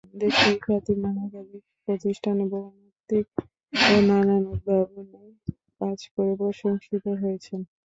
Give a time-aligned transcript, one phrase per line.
[0.15, 3.27] দেশের খ্যাতিমান একাধিক প্রতিষ্ঠানে বহুমাত্রিক
[3.85, 5.19] ও নানান উদ্ভাবনী
[5.79, 7.59] কাজ করে প্রশংসিত হয়েছেন।